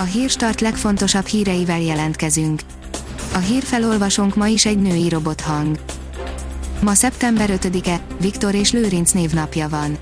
[0.00, 2.60] A hírstart legfontosabb híreivel jelentkezünk.
[3.34, 5.78] A hírfelolvasónk ma is egy női robothang.
[6.80, 9.98] Ma szeptember 5-e, Viktor és Lőrinc névnapja van.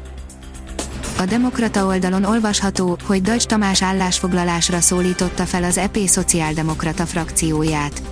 [1.18, 8.02] A Demokrata oldalon olvasható, hogy Dajcs Tamás állásfoglalásra szólította fel az EP szociáldemokrata frakcióját.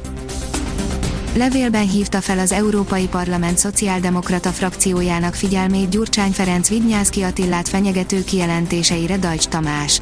[1.37, 9.17] Levélben hívta fel az Európai Parlament szociáldemokrata frakciójának figyelmét Gyurcsány Ferenc Vidnyánszki Attillát fenyegető kijelentéseire
[9.17, 10.01] Dajcs Tamás.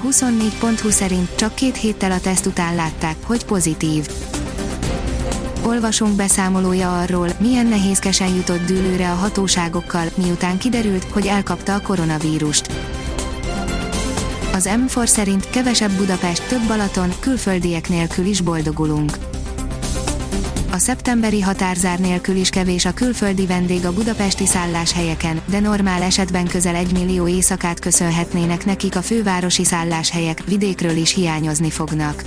[0.00, 4.08] A 24.20 szerint csak két héttel a teszt után látták, hogy pozitív.
[5.66, 12.72] Olvasunk beszámolója arról, milyen nehézkesen jutott dűlőre a hatóságokkal, miután kiderült, hogy elkapta a koronavírust.
[14.52, 19.12] Az M4 szerint kevesebb Budapest, több Balaton, külföldiek nélkül is boldogulunk.
[20.72, 26.46] A szeptemberi határzár nélkül is kevés a külföldi vendég a budapesti szálláshelyeken, de normál esetben
[26.46, 32.22] közel egy millió éjszakát köszönhetnének nekik a fővárosi szálláshelyek, vidékről is hiányozni fognak.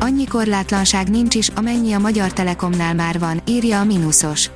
[0.00, 4.50] Annyi korlátlanság nincs is, amennyi a Magyar Telekomnál már van, írja a Minusos.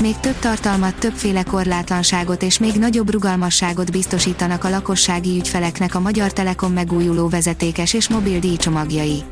[0.00, 6.32] Még több tartalmat, többféle korlátlanságot és még nagyobb rugalmasságot biztosítanak a lakossági ügyfeleknek a Magyar
[6.32, 9.22] Telekom megújuló vezetékes és mobil díjcsomagjai.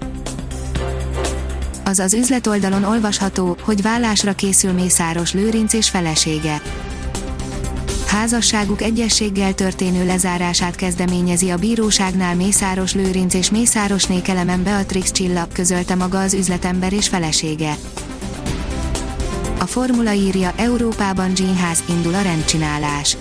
[1.88, 6.60] Az az üzletoldalon olvasható, hogy vállásra készül Mészáros Lőrinc és felesége
[8.08, 15.94] házasságuk egyességgel történő lezárását kezdeményezi a bíróságnál Mészáros Lőrinc és Mészáros Nékelemen Beatrix Csilla, közölte
[15.94, 17.76] maga az üzletember és felesége.
[19.58, 21.56] A formula írja, Európában Jean
[21.88, 23.16] indul a rendcsinálás.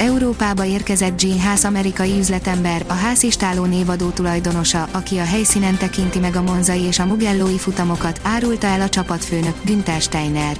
[0.00, 6.36] Európába érkezett Jean Haas amerikai üzletember, a házistáló névadó tulajdonosa, aki a helyszínen tekinti meg
[6.36, 10.56] a monzai és a mugellói futamokat, árulta el a csapatfőnök, Günther Steiner.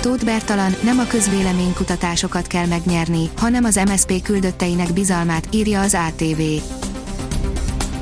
[0.00, 6.40] Tóth Bertalan, nem a közvéleménykutatásokat kell megnyerni, hanem az MSP küldötteinek bizalmát, írja az ATV.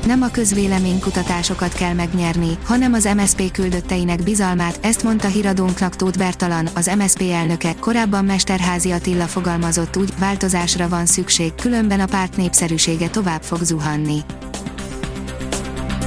[0.07, 6.69] Nem a közvéleménykutatásokat kell megnyerni, hanem az MSP küldötteinek bizalmát, ezt mondta híradónknak Tóth Bertalan,
[6.75, 13.09] az MSP elnöke, korábban Mesterházi Attila fogalmazott úgy, változásra van szükség, különben a párt népszerűsége
[13.09, 14.19] tovább fog zuhanni.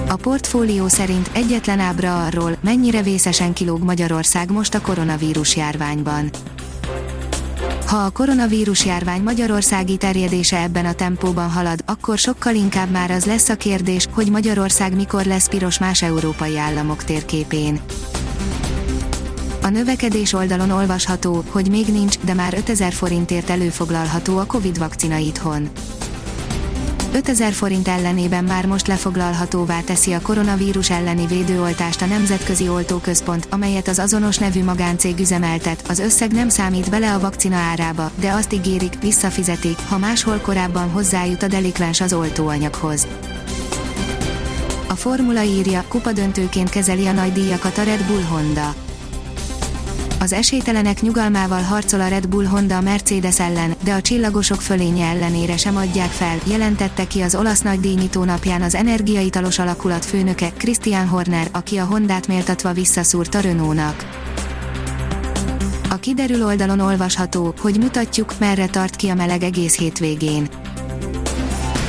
[0.07, 6.29] A portfólió szerint egyetlen ábra arról, mennyire vészesen kilóg Magyarország most a koronavírus járványban.
[7.87, 13.25] Ha a koronavírus járvány magyarországi terjedése ebben a tempóban halad, akkor sokkal inkább már az
[13.25, 17.79] lesz a kérdés, hogy Magyarország mikor lesz piros más európai államok térképén.
[19.61, 25.17] A növekedés oldalon olvasható, hogy még nincs, de már 5000 forintért előfoglalható a Covid vakcina
[25.17, 25.69] itthon.
[27.13, 33.87] 5000 forint ellenében már most lefoglalhatóvá teszi a koronavírus elleni védőoltást a Nemzetközi Oltóközpont, amelyet
[33.87, 35.83] az azonos nevű magáncég üzemeltet.
[35.89, 40.89] Az összeg nem számít bele a vakcina árába, de azt ígérik, visszafizetik, ha máshol korábban
[40.89, 43.07] hozzájut a delikvens az oltóanyaghoz.
[44.87, 48.86] A formula írja, kupadöntőként kezeli a nagy díjakat a Red Bull Honda
[50.19, 55.05] az esélytelenek nyugalmával harcol a Red Bull Honda a Mercedes ellen, de a csillagosok fölénye
[55.05, 61.07] ellenére sem adják fel, jelentette ki az olasz nagydíjnyitó napján az energiaitalos alakulat főnöke, Christian
[61.07, 64.05] Horner, aki a Hondát méltatva visszaszúrt a Renault-nak.
[65.89, 70.47] A kiderül oldalon olvasható, hogy mutatjuk, merre tart ki a meleg egész hétvégén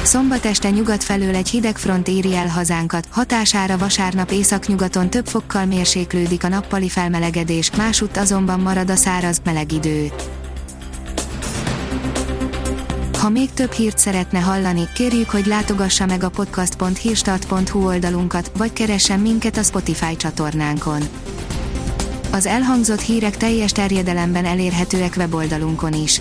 [0.03, 5.65] Szombat este nyugat felől egy hideg front éri el hazánkat, hatására vasárnap északnyugaton több fokkal
[5.65, 10.13] mérséklődik a nappali felmelegedés, másutt azonban marad a száraz, meleg idő.
[13.19, 19.21] Ha még több hírt szeretne hallani, kérjük, hogy látogassa meg a podcast.hírstart.hu oldalunkat, vagy keressen
[19.21, 21.03] minket a Spotify csatornánkon.
[22.31, 26.21] Az elhangzott hírek teljes terjedelemben elérhetőek weboldalunkon is